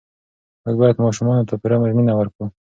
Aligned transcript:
موږ 0.63 0.75
باید 0.81 1.03
ماشومانو 1.05 1.47
ته 1.49 1.53
پوره 1.61 1.77
مینه 1.97 2.13
ورکړو. 2.15 2.45